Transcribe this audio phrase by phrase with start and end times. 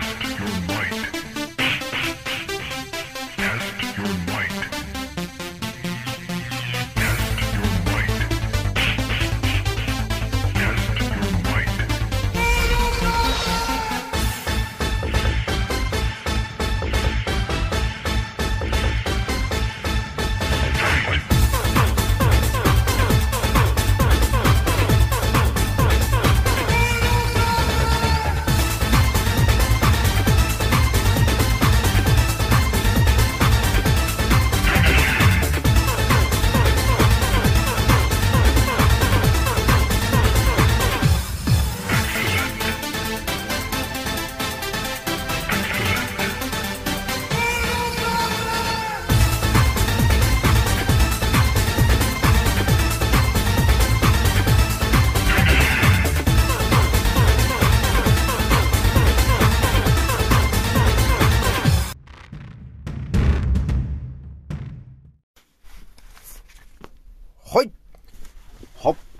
[0.00, 1.33] Test your might.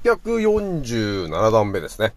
[0.04, 2.12] 847段目ですね。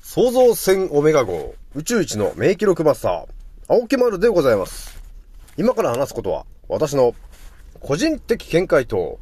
[0.00, 3.26] 創造船オメガ号宇宙一の名記録マスター、
[3.66, 4.96] 青木丸でございます。
[5.56, 7.16] 今から話すことは、私の
[7.80, 9.18] 個人的見解と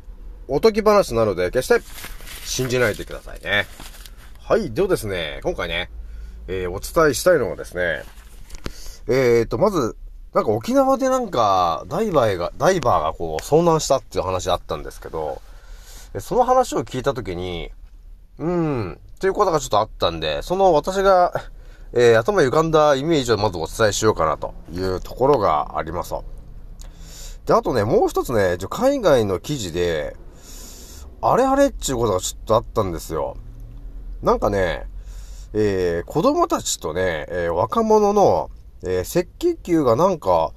[0.48, 1.81] おとぎ話なので、決して
[2.44, 3.64] 信じないでくださいね。
[4.39, 5.91] はい、ではですね、今回ね、
[6.47, 8.03] えー、お伝えしたいのはですね、
[9.06, 9.97] えーと、まず、
[10.34, 15.41] なんか沖縄でなんか、ダイバーが、ダイバーがこう、遭難したっていう話あったんですけど、
[16.20, 17.70] その話を聞いたときに、
[18.39, 21.33] うん、ということがちょっとあったんで、その私が、
[21.92, 26.14] えー、頭浮かんだイメージをまずお伝えしようかなというところがあります。
[27.47, 30.16] で、あとね、もう一つね、海外の記事で、
[31.20, 33.36] あれあれっていうことがちょっとあったんですよ。
[34.22, 34.86] なんかね、
[35.55, 38.50] えー、子供たちとね、えー、若者の、
[38.84, 40.53] えー、赤血球がなんか、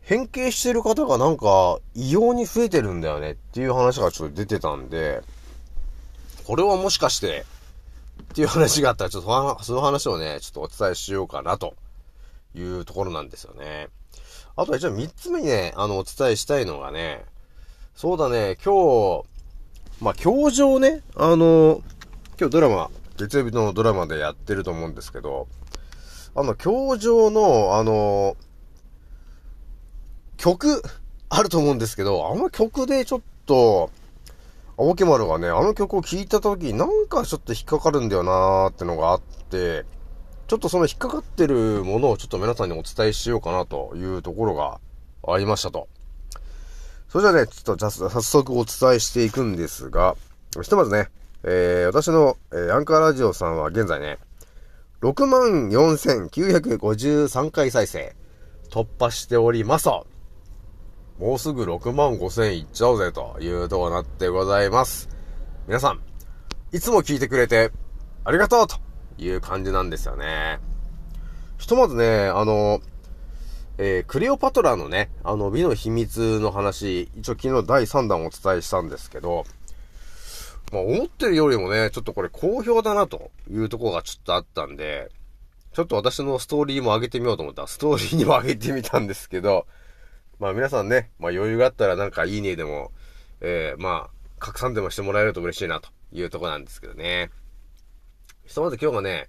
[0.00, 5.22] 変形してる方がなんか異様に増えてるんだよねっていう話がちょっと出てたんで、
[6.48, 7.44] これはもしかして、
[8.22, 11.74] っていう話があったら、ちょっとその話をね、ちょっとお伝えしようかなと
[12.54, 13.88] いうところなんですよね。
[14.56, 17.26] あとは一応三つ目にね、あの、お伝えしたいのがね、
[17.94, 19.24] そうだね、今日、
[20.00, 21.82] まあ、今日上ね、あの、
[22.40, 25.48] 今日ドラマ、月曜日のドラマでやってると思うんですけど、
[26.34, 28.38] あの、今日上の、あの、
[30.38, 30.82] 曲、
[31.28, 33.90] あると思うんですけど、あの曲でちょっと、
[34.80, 39.84] 青木丸がね、あの曲を聴いた時なんかちょっと引っかかるんだよなーってのがあって、
[40.46, 44.78] ちょっとその引っかかってるものをちょっと皆さんにお伝えしようかなというところが
[45.26, 45.88] ありましたと。
[47.08, 50.14] それじゃあね、ちょっとじゃ早速お伝えしていくんですが、
[50.62, 51.08] ひとまずね、
[51.42, 54.18] えー、私の、えー、アンカーラジオさんは現在ね、
[55.00, 58.14] 64,953回再生
[58.70, 60.06] 突破しておりますと。
[61.18, 65.08] もうすぐ6万5千いっちゃおうぜというとこなってございます。
[65.66, 66.00] 皆さん、
[66.70, 67.72] いつも聞いてくれて
[68.24, 68.76] ありがとうと
[69.18, 70.60] いう感じなんですよね。
[71.58, 72.80] ひとまずね、あの、
[73.78, 79.44] えー、クレオパトラのね、あの、美の秘密の話、一応昨日第3弾お伝えしたんですけど、
[80.70, 85.10] まあ、思ってるよりもね、ちょっとこれ好評だなというところがちょっとあったんで、
[85.72, 89.66] ちょっと私のストーリーも上げてみようと思ったら、ストーリーにも上げてみたんですけど、
[90.38, 92.92] まあ皆さんね、まあ余裕があったらなんかいいねでも、
[93.40, 97.30] えー、まあ、拡散でもしてもらえると嬉しいなというとこなんですけどね。
[98.44, 99.26] ひとまず今日がね、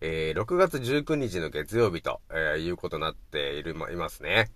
[0.00, 4.50] えー、6月19日の月曜日と、えー、いうことになっている、ま、いますね。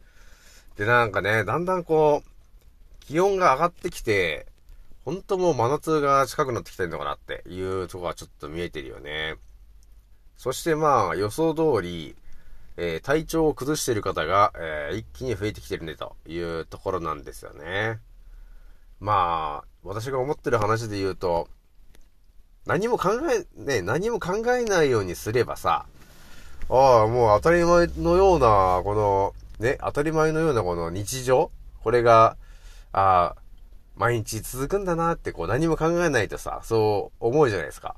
[0.77, 4.47] で、なんかね、だんだんこう、気温が上がってきて、
[5.05, 9.37] ほんともう真夏が近くなってきてるのかなっていうとこがちょっと見えてるよね。
[10.37, 12.17] そしてまあ予想通り、
[12.77, 18.01] えー、体調を崩している方が、えー、一気に増えてきてるねというところなんですよね。
[19.01, 21.49] まあ、私が思ってる話で言うと、
[22.67, 25.87] 何も考え、ね、何も考えないようにすればさ、
[26.69, 31.51] ああ、もう当たり前のような、この、ね、当たり前のようなこの日常
[31.83, 32.37] これが、
[32.93, 33.43] ああ、
[33.95, 37.95] 毎日続くんだなって、こう何も考えないとさ、そう思うじゃないですか。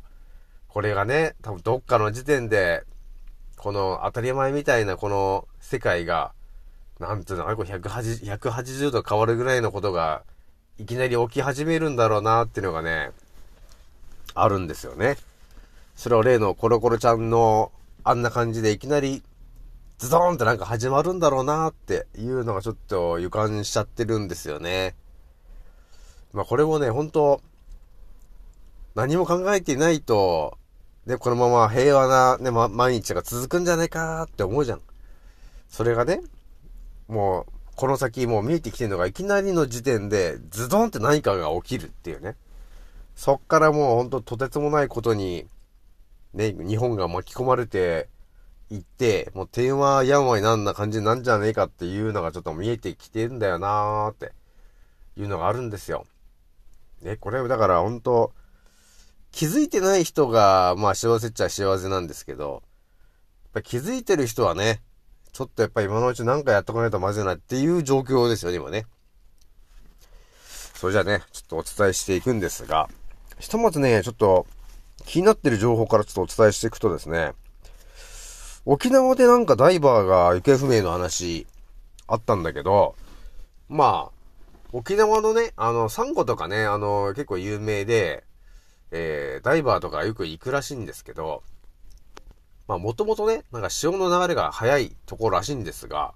[0.68, 2.84] これがね、多分どっかの時点で、
[3.58, 6.32] この当たり前みたいなこの世界が、
[6.98, 10.22] なんていうの、あれこれ180、180度変わるぐらいのことが、
[10.78, 13.10] いきなり起き始めるんだろうなっていうのがね、
[14.34, 15.16] あるんですよね。
[15.96, 17.72] それを例のコロコロちゃんの
[18.04, 19.22] あんな感じでいきなり
[19.98, 24.94] ズドーンってなんか始まるんだろうなっていうのがちょっと予感しちゃってるんですよね。
[26.32, 27.42] まあこれもね、本当
[28.94, 30.56] 何も考えていないと
[31.08, 34.82] で、このまま平和なね、ま、毎日が続くんじゃないかって思うじゃん。
[35.66, 36.20] それがね、
[37.08, 42.36] もう、この先もう見えてきてるのがいきなりの時点でズドンって何かが起きるっていうね。
[43.16, 45.46] そっからもうほんととてつもないことに、
[46.34, 48.10] ね、日本が巻き込まれて
[48.70, 54.32] いって、もう天話やんわいなんな感じなんじゃねえかっていうのがちょっと見えてきてんだよなーって
[55.16, 56.04] いうのがあるんですよ。
[57.00, 58.34] ね、これだから本当
[59.30, 62.62] 気づいてない人が、まあ幸せっちゃ幸せなんですけど、
[63.54, 64.82] やっぱ気づいてる人はね、
[65.32, 68.86] ちょっとやっぱ今のうちなんかやっとかないとまずいなっていう状況ですよね、今ね。
[70.74, 72.88] それじゃあね、ちょっとお伝えしていくんですが、
[73.38, 74.46] ひとまずね、ちょっと
[75.06, 77.32] 気になってる情報からちょっとお伝えしていくとですね、
[78.64, 81.46] 沖縄でなんかダイバーが行方不明の話
[82.06, 82.94] あったんだけど、
[83.68, 84.18] まあ、
[84.72, 88.24] 沖縄のね、あの、サンゴとかね、あの、結構有名で、
[88.90, 91.42] えー、ダイバーとかよく行くらしいんですけど、
[92.66, 96.14] まあもともとね、なんか潮の流れが速いところらしいんですが、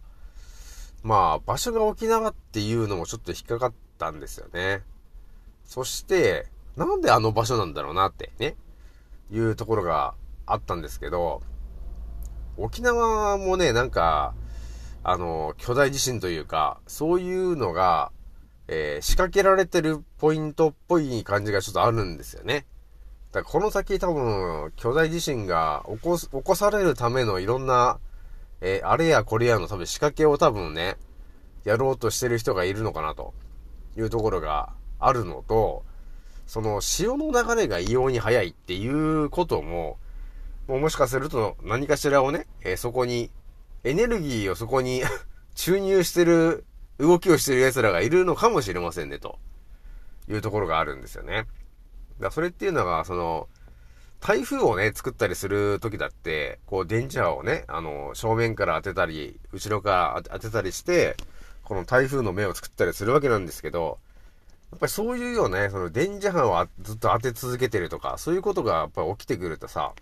[1.03, 4.83] まあ場所が沖縄っていうのもちょっと引っかかったんですよね。
[5.65, 6.47] そして、
[6.77, 8.57] なんであの場所なんだろうなってね、
[9.31, 10.15] いうところが
[10.47, 11.43] あったんですけど、
[12.57, 14.35] 沖縄もね、なんか、
[15.05, 18.13] あの、巨大地震というか、そういうのが、
[18.75, 22.65] えー、仕掛けられてるポイントっぽい感じがちょっとあるんですよね。
[23.31, 27.99] だからこの先多分、巨大地震が起こす、起こされるためのいろんな、
[28.63, 30.97] えー、あれやこれやの多分仕掛けを多分ね、
[31.65, 33.35] やろうとしてる人がいるのかなと
[33.97, 35.85] いうところがあるのと、
[36.47, 39.99] その潮の流れが異様に速いっていうことも、
[40.67, 43.31] ももしかすると何かしらをね、えー、そこに、
[43.85, 45.03] エネルギーをそこに
[45.55, 46.65] 注入してる、
[46.99, 49.39] 動きをしてる奴らがいるのかもしれませんね、と
[50.29, 51.47] いうところがあるんですよね。
[52.21, 53.49] だそれっていうのが、その、
[54.21, 61.17] 台風をね、作ったりする時だって、こう、電磁波をね、あの、正面から当てたり、後ろから当てたりして、
[61.65, 63.99] この台風の目を作ったりするわけなんですけど、
[64.71, 69.93] やっぱりそういうようなね、その電磁波をずっと当て続けてるとか、そういうことがやっぱり起きてくるとさ、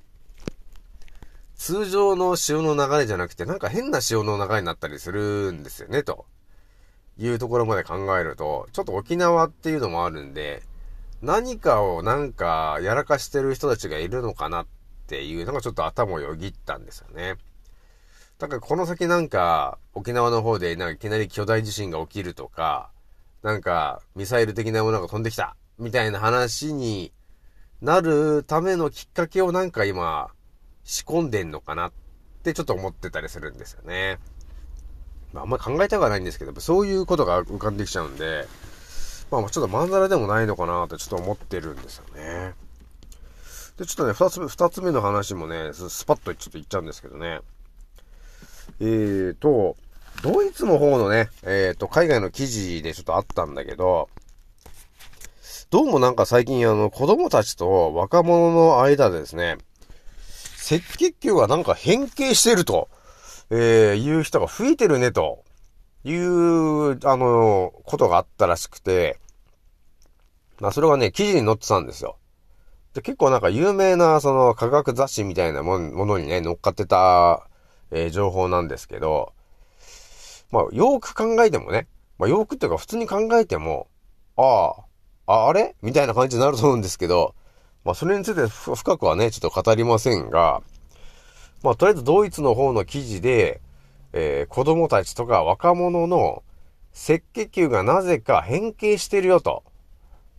[1.56, 6.26] 通常の潮の流れじゃなくて、なんか変な潮の流れになったりするんですよね、と
[7.20, 10.62] いうところまで考えると、ちょっと沖縄っていうのもあるんで、
[11.22, 14.66] 何かをなんかやらかしてる人たちがいるのかなっ
[15.06, 17.36] ていうのがちょっと頭をよぎったんですよね。
[18.38, 22.90] だからこの先なんか沖縄の方でなんかいきなり巨大地震が起きるとか、
[23.42, 27.12] なんかミサイル的なものが飛んできたみたいな話に
[27.82, 30.30] なるためのきっかけをなんか今
[30.84, 31.92] 仕込んでんのかなっ
[32.42, 34.18] てちょっと思ってたりするんですよね。
[35.32, 38.46] まああんまり考えたくはないんですけど、そういうことが浮かんできちゃうんで、
[39.30, 42.54] まあちょっとまんざらでもないのかなってちょっと思ってるんですよね。
[43.78, 47.40] で、ちょっとね、二つ目、二つ目の話もね、スパッとちょっと言っちゃうんですけどね。
[48.80, 49.76] えーと、
[50.22, 54.08] ドイツの方のね、えーと、海外の記事でちょっとあったんだけど、
[55.70, 59.56] どうもなんか最近あの、子供たちと若者の間でですね、
[60.70, 62.88] 赤血球がなんか変形してると、
[63.50, 65.44] えー、いう人が増えてるねと、
[66.04, 69.18] いう、あの、ことがあったらしくて、
[70.60, 72.16] まあ、それがね、記事に載ってたんですよ。
[72.94, 77.46] で、結構なんか有名な、その、科学雑誌みたいなものにね、乗っかってた、
[77.90, 79.32] えー、情報なんですけど、
[80.50, 81.86] まあ、よーく考えてもね、
[82.18, 83.88] まあ、よーくっていうか普通に考えても、
[84.36, 84.74] あ
[85.26, 85.76] あ、あ、あれ？
[85.82, 87.34] みたいな感じになると思うんですけど、
[87.84, 90.62] まあ、それについて深くはね、ちょっと語りませんが、
[91.62, 93.60] まあ、とりあえずドイツの方の記事で、
[94.12, 96.42] えー、子供たちとか若者の
[96.92, 99.62] 赤血球がなぜか変形してるよと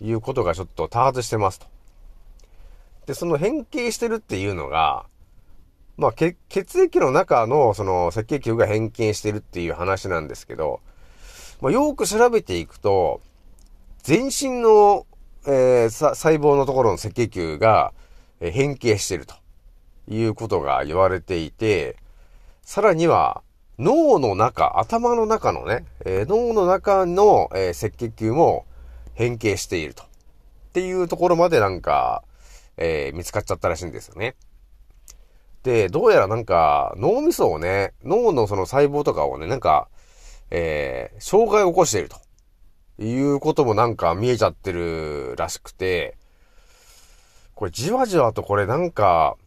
[0.02, 1.68] いうことがちょっと多発してますと。
[3.06, 5.06] で、その変形してるっていうのが、
[5.98, 6.36] まあ、血
[6.82, 10.82] 液の中のその赤血球が変形してるっていう話なんですけど、
[11.62, 13.22] まあ、よく調べていくと、
[14.02, 15.06] 全身の、
[15.46, 17.94] えー、細胞のところの赤血球が
[18.40, 19.36] 変形してると
[20.12, 21.98] いうことが言われていて、
[22.64, 23.42] さらには、
[23.80, 28.66] 脳の中、頭の中のね、えー、脳の中の、えー、赤血球も
[29.14, 30.04] 変形していると。
[30.04, 30.06] っ
[30.74, 32.24] ていうところまでなんか、
[32.78, 34.36] えー、見つかっちゃったらしいんですよね。
[35.64, 39.88] で、どうやらなんか、脳みそをね、脳のその細胞とかをね、なんか、
[40.52, 42.18] えー、障害を起こしていると。
[43.00, 46.18] いうこともなんか見えちゃってるらしくて、
[47.56, 49.38] これじわじわとこれなんか、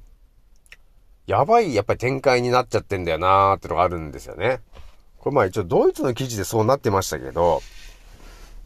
[1.27, 4.61] やばい、やっぱり展開になっちゃってんだよなーってのがあるんですよね。
[5.19, 7.63] これまあ一応ドイツの記事でそうなってましたけど、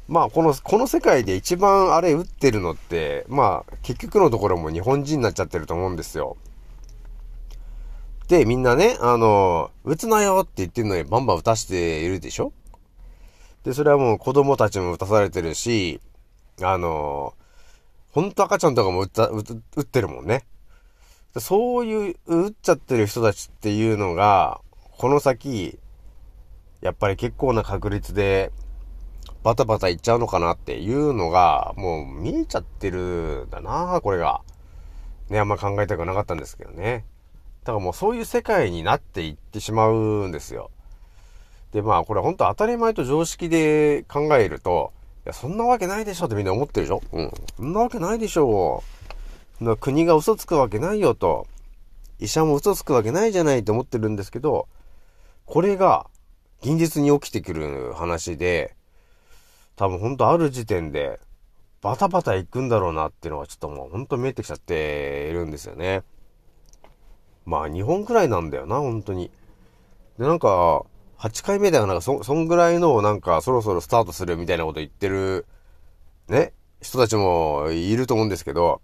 [0.09, 6.39] まあ、この、この世界で一番あれ打ってるのって、まあ、結局のところも日本人になっちゃってると思うんですよ。
[8.27, 12.55] で、みんなね、あの、打つなよって言ってるのにバンバン打たしているでしょ？
[13.65, 16.01] で、それはもう子供たちも打たされてるし、
[16.63, 17.35] あの、
[18.11, 20.47] ほんと赤ちゃんとかも打った、打ってるもんね。
[21.41, 24.61] そういう、打っちゃってる人たちっていうのが、
[24.99, 25.79] この先、
[26.81, 28.53] やっぱり結構な確率で、
[29.43, 34.43] バタバタいっちゃうのかなっていうのが、もう見えちゃってるんだなこれが。
[35.31, 37.05] ね、あんま考えたくなかったんですけどね。
[37.65, 40.71] だからもうそういう世界になっていってしまうんですよ。
[41.73, 44.93] で、まあこれ本当当たり前と常識で考えると、
[45.27, 47.03] いや、そんなわけないでしょってみんな思ってるでしょ？
[47.13, 47.33] うん。
[47.57, 48.98] そんなわけないでしょう。
[49.61, 51.47] の国が嘘つくわけないよと。
[52.19, 54.69] 医者も嘘つくわけないじゃないって思ってるんですけど、
[55.47, 56.07] これが
[56.63, 58.75] 現実に起きてくる話で、
[59.77, 61.21] 多分ほんとある時点で、
[61.81, 66.03] バタバタ行くんだろうなっていうのはちょっともうほんと見えてきちゃっているんですよね。
[67.47, 69.31] まあ日本くらいなんだよな、本当に。
[70.19, 70.85] で、なんか、
[71.19, 75.47] 8回目だよ、なんかそ、そんぐらいのなんかそろそろスタートするみたいなこと言ってる、
[76.29, 78.81] ね、人たちもいると思うんですけど、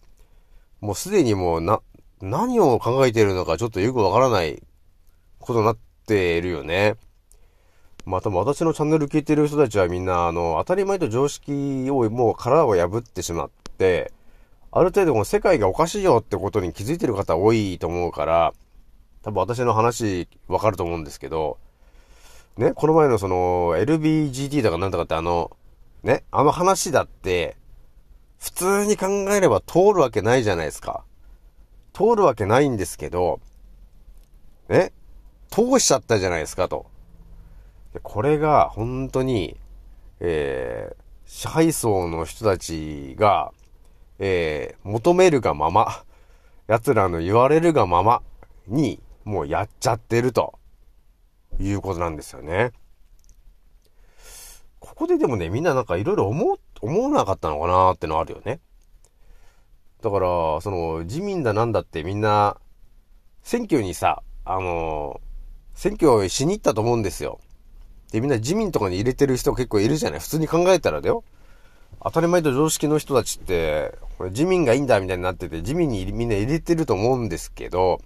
[0.85, 1.81] もうすでにもうな、
[2.21, 4.63] 何を考えているのかちょっとよくわからない
[5.39, 6.97] ことになっているよね。
[8.05, 14.13] まあ多分私のチャンネル聞いてる人たちはみんな、あの、当たり前と常識をもう殻を破ってしまって、
[14.73, 18.53] ある程度この世界がおかしいよってことに気づいてる方多いと思うから、
[19.23, 21.57] 多分私の話わかると思うんですけど、
[22.59, 25.51] ね、この前のその LBGT とかなんとかってあの、
[26.03, 27.57] ね、あの話だって、
[28.45, 31.03] 普通に考えれば通るわけないじゃないですか。
[31.95, 33.41] 通るわけないんですけど、
[34.69, 34.93] ね、
[35.51, 36.85] 通しちゃったじゃないですかと。
[38.03, 39.57] これが本当に、
[40.21, 43.51] えー、支配層の人たちが、
[44.19, 46.05] えー、求めるがまま、
[46.67, 48.21] 奴らの言われるがまま
[48.69, 50.59] に、もうやっちゃってると、
[51.59, 52.73] いうことなんですよね。
[54.81, 58.61] ここででもね、みんななんかいろいろ思う、思わなかったのかなーってのあるよね。
[60.03, 62.59] だから、その、自民だなんだってみんな、
[63.43, 67.41] 選挙にさ、あのー、選挙しに行ったと思うんですよ。
[68.13, 71.25] で、みんな自民とかに入れてる人結構いるじゃない普通に考えたらだよ。
[72.03, 78.01] 当たり前と常識の人たちって、これ自民がいいんだみたいになってて、自民にみんな入れてると思うんですけど、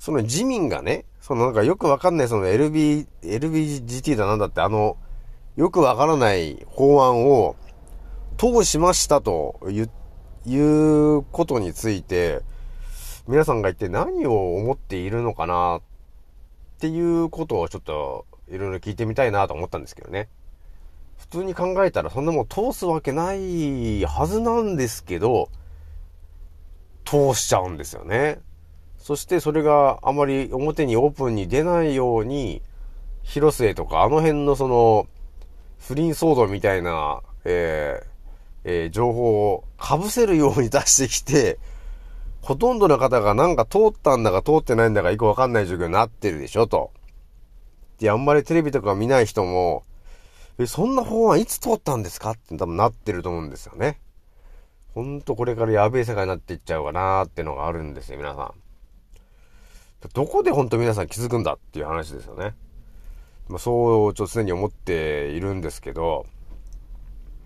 [0.00, 4.96] その自民がね、そのなんかよくわかんないその LB、LBGT だなんだってあの、
[5.56, 7.54] よくわからない法案を
[8.36, 9.90] 通しましたという、
[10.46, 12.42] いうことについて、
[13.26, 15.80] 皆さんが一体何を思っているのかなっ
[16.78, 20.28] ていうことをちょっといろいろ聞いてみたいなと思ったんですけどね。
[21.16, 25.48] 普通に考えたらそんなもん通すわけないはずなんですけど、
[27.04, 28.40] 通しちゃうんですよね。
[28.98, 32.62] そしてそれがあまり表にオープンに出ないように、
[33.22, 35.06] 広末とかあの辺のその、
[35.78, 38.13] 不倫騒動みたいな、えー、
[38.64, 41.58] えー、情報を被せるように出してきて、
[42.42, 46.90] ほとんどの方がなんか通ったんだか通ってないんだかよくわかんない状況になってるでしょ、と。
[47.98, 49.84] で、あんまりテレビとか見ない人も、
[50.58, 54.00] え、そんな法案いつ通ったんですかって多分なってると思うんですよね。
[54.94, 58.54] ほんとこれからやべえ世界になっていっちゃうかなーってのがあるんですよ、皆さん。
[60.12, 62.54] どこでほんと皆さん気づくんだっていう話ですよね。
[63.48, 66.26] まあ、そう、ちょっと常に思っているんですけど、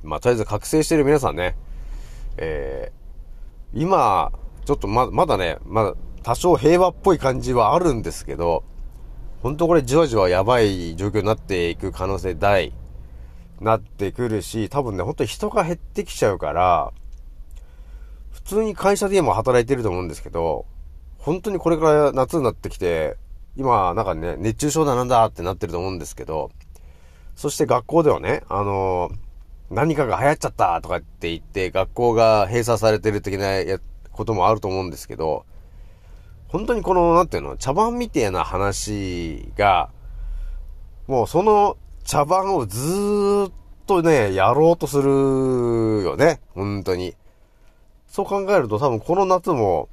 [0.03, 1.57] まあ、とりあえず覚醒してる皆さんね、
[2.37, 4.33] えー、今、
[4.65, 8.65] ちょっとま、まだね、まだ多少平和っぽい感じはあるんですけど、
[9.43, 12.73] 本当これじわじわやばい状況になっていく可能性大、
[13.61, 16.93] なってくるし、多分ね、本当に人が減ってきちゃうから、
[18.31, 20.67] 普通に会社で今働いてると思うんですけど、
[21.19, 23.17] 本当にこれから夏になってきて、
[23.57, 26.51] 今、なんかね、熱中症だなんだってなってると思うんですけど、
[27.35, 29.28] そして学校ではね、あのー、
[29.71, 33.49] 何かが流行っちゃったとかって言って、学校が閉鎖されてる的な
[34.13, 35.45] こともあると思うんですけど、
[36.49, 39.91] 本当にこの、なんていうの、茶番みたいな話が、
[41.07, 43.53] もうその茶番をずーっ
[43.87, 45.11] とね、やろうとする
[46.03, 46.41] よね。
[46.55, 47.15] 本当に。
[48.07, 49.91] そう考えると多分この夏も、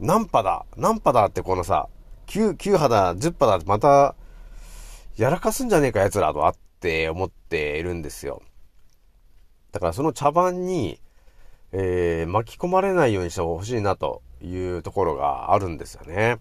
[0.00, 1.88] 何波だ何波だってこのさ、
[2.28, 4.14] 9、9波だ、10波だってまた、
[5.16, 8.40] やらかすんじゃねえか奴らとあって思っているんですよ。
[9.72, 11.00] だからその茶番に、
[11.72, 16.38] えー、巻き込まれないようにしてほしいなというところがあるんですよね。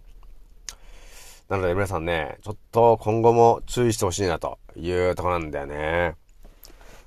[1.50, 6.16] なので皆さんね、ちょっと今後も注意してほしいなというところなんだよね。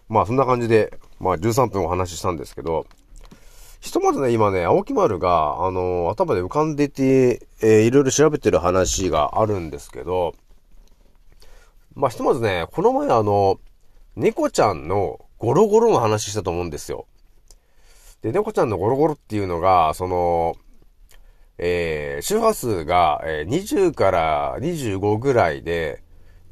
[0.08, 2.86] まあそんな感じで、まあ13分お話ししたんですけど、
[3.80, 10.34] ひとまずね、今ね、青木丸が、あのー、頭で浮かんでて、えー、いろいろ調べてる話があるんですけど、
[11.94, 13.58] まあひとまずね、この前あの、
[14.16, 17.08] 猫ちゃんのゴロゴロの話したと思うんですよ。
[18.22, 20.54] で、猫ちゃんのゴロゴロっていうのが、その、
[21.58, 26.04] えー、周波数が、え、20から25ぐらいで、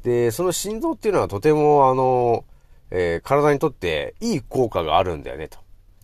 [0.03, 2.43] で、その心臓っていうのはとても、あの、
[2.89, 5.57] えー、体にとっていい効果があるんだよね、と。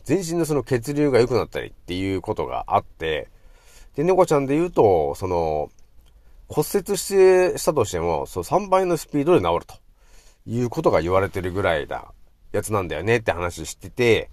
[0.06, 3.28] 全身のその血流が良くなったりっていうことがあって、
[3.98, 5.70] で、猫ちゃんで言うと、その、
[6.48, 9.76] 骨折して、したとしても、そう3倍のスピードで治ると。
[10.48, 12.14] いうことが言われてるぐらいだ、
[12.52, 14.30] やつなんだよねって話してて、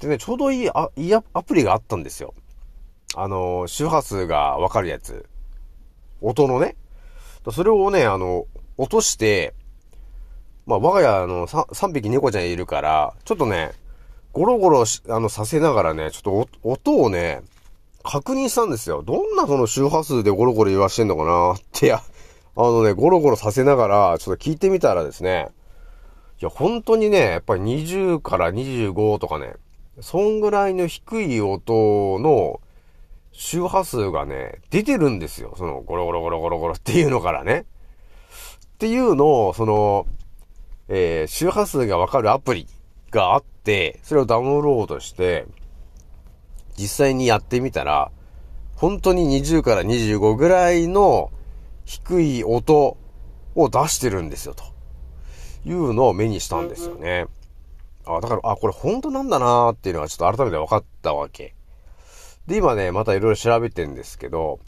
[0.00, 2.34] でね、ちょうどいい、あ、いいアプリがあったんですよ。
[3.14, 5.26] あの、周波数がわかるやつ。
[6.20, 6.76] 音のね。
[7.52, 8.46] それをね、あの、
[8.78, 9.54] 落として、
[10.66, 13.72] まあ、我が家、の、3, 3匹猫ちゃんいるから、ちょっとね、
[14.32, 17.42] ゴロゴロしあの、させながらね、ちょっと音をね、
[18.02, 19.02] 確認したんですよ。
[19.02, 22.00] どんなその周波数でゴロゴロ言わしてんのかなって、あ
[22.56, 25.48] のね、ゴロゴロさせながら、ちょっと聞いてみたらですね、
[26.40, 29.56] いや、本当にね、やっぱり20から25とかね、
[30.00, 32.60] そんぐらいの低い音の
[33.32, 35.54] 周波数がね、出てるんですよ。
[35.58, 37.66] その、ゴロゴロゴロゴロゴロっていうのからね。
[38.64, 40.06] っていうのを、その、
[40.88, 42.66] えー、周波数がわかるアプリ
[43.10, 45.46] があって、それをダウンロードして、
[46.78, 48.10] 実際にやってみたら、
[48.76, 51.30] 本当に20から25ぐらいの
[51.84, 52.96] 低い音
[53.54, 54.69] を出してるんですよ、と
[55.64, 57.26] いうのを目にしたんですよね。
[58.06, 61.54] あ、だから、あ、これ本当なんだなーっていうのがちょっと改めて分かったわけ。
[62.46, 64.58] で、今ね、またいろいろ調べてんですけど、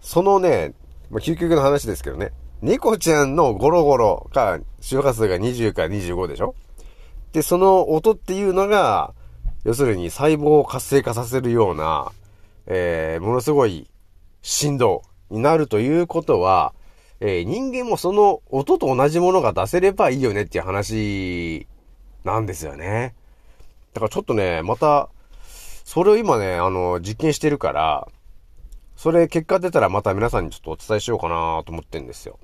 [0.00, 0.74] そのね、
[1.10, 6.54] まあ、究極の話ですけどね、猫ちゃんのゴロゴロか、周波数が20から25でしょ？
[7.32, 9.14] で、その音っていうのが、
[9.64, 12.10] 要するに細胞を活性化させるような、
[12.66, 13.88] えー、ものすごい
[14.42, 16.74] 振動になるということは、
[17.20, 21.66] えー、人間もその音と同じものが出せればいいよねっていう話
[22.24, 23.14] なんですよね。
[23.94, 25.08] だからちょっとね、また、
[25.84, 28.08] それを今ね、あの、実験してるから、
[28.96, 32.38] それ結果出たらまた皆さんにちょっとお伝えしようかなと思ってんですよ。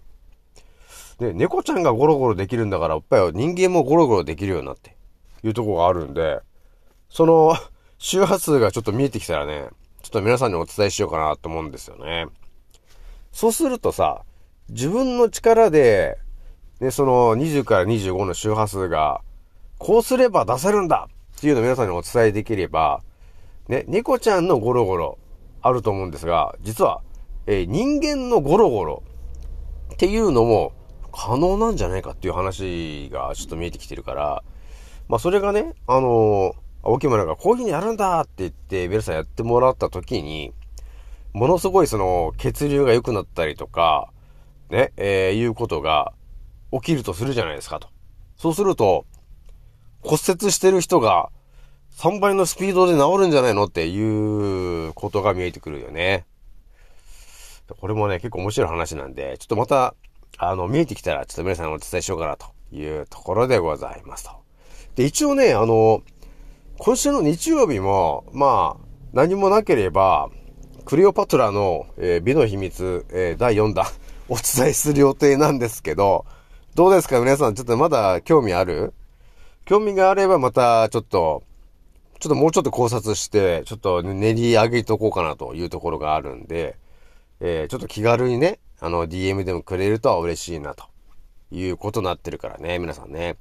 [1.19, 4.97] で、猫ちゃんがゴロゴロできるんだから、やっぱり人間もゴロゴロできるようになって
[5.43, 6.41] いうとこがあるんで、
[7.09, 7.55] その
[7.99, 9.69] 周波数がちょっと見えてきたらね、
[10.03, 12.27] ちょっと皆さんにお伝えしようかなと思うんですよね。
[13.33, 14.23] そうするとさ、
[14.71, 16.19] 自分の力で、
[16.81, 19.21] ね、その20から25の周波数が、
[19.79, 23.03] こうすれば出せるんだっていうのを皆さんにお伝えできれば、
[23.69, 25.19] ね、猫ちゃんのゴロゴロ
[25.63, 27.03] あると思うんですが、実は、
[27.47, 29.03] えー、人間のゴロゴロ
[29.93, 30.73] っていうのも
[31.13, 34.43] 可能なんじゃないかっていう話がちょっと見えてきてるから、
[35.09, 40.53] まあそれがね、あのー、青木村がこういう風にやるんだって言って、ベルさんやってもらった時に、
[41.33, 44.11] ものすごいその血流が良くなったりとか、
[44.71, 46.13] ね、えー、いうことが
[46.73, 47.89] 起きるとするじゃないですかと。
[48.37, 49.07] そうすると、
[50.03, 51.31] 骨折してる人が
[51.97, 56.27] 3倍のスピードで治るんじゃないのっていうことが見えてくるよね。
[57.81, 59.95] これもね、結構面白い話なんで、ちょっとまた
[60.39, 64.31] あの、見えてきたら、ちょっと皆さんにお伝えしようかなというところでございますと。
[64.97, 66.03] で、一応ね、あの、
[66.79, 70.29] 今週の日曜日も、まあ、何もなければ、
[70.85, 73.87] クレオパトラの、えー、美の秘密、えー、第4弾、
[74.29, 76.25] お伝えする予定なんですけど、
[76.75, 77.21] どうですか？
[77.21, 78.95] 皆さん、ちょっとまだ興味ある？
[79.67, 81.43] 興味があればまた、ちょっと、
[82.21, 86.77] ちょっともうちょっと考察して、ちょっと練り上げとこうかなというところがあるんで、
[87.41, 90.85] えー、ちょっと気軽にね、あの、DM でもくれると嬉しいな、と
[91.51, 93.37] いうことになってるからね、皆さんね。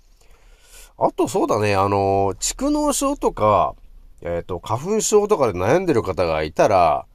[0.98, 3.76] あとそうだね、あの、蓄膿症とか、
[4.22, 7.06] えっ、ー、と、花粉症とかで悩んでる方がいたら、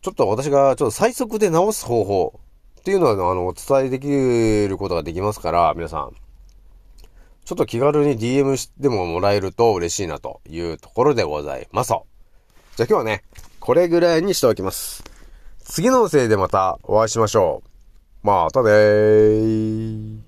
[0.00, 2.40] ちょっと私がちょっと最速で治す方法
[2.84, 4.08] っていうのは、あの、お伝えでき
[4.68, 6.12] ることができますから、皆さん。
[7.46, 11.88] ちょっと気軽に DM してももらえると嬉しいなというところでございます。
[11.88, 12.02] じゃあ
[12.80, 13.24] 今日はね、
[13.58, 15.02] これぐらいにしておきます。
[15.60, 17.62] 次のせいでまたお会いしましょ
[18.22, 18.26] う。
[18.26, 20.23] またねー。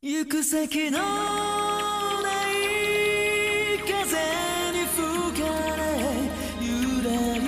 [0.00, 1.06] 行く先のな
[2.48, 2.54] い
[3.80, 3.90] 風
[4.70, 5.82] に吹かれ
[6.60, 7.42] ゆらり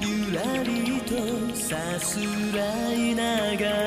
[0.00, 0.70] ゆらり
[1.02, 1.10] と
[1.56, 2.20] さす
[2.56, 3.79] らいながら